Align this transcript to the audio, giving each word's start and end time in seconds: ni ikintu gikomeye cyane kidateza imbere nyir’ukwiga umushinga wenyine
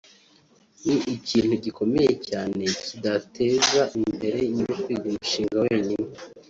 ni 0.85 0.97
ikintu 1.15 1.53
gikomeye 1.63 2.11
cyane 2.27 2.63
kidateza 2.85 3.81
imbere 4.05 4.39
nyir’ukwiga 4.53 5.05
umushinga 5.11 5.57
wenyine 5.65 6.07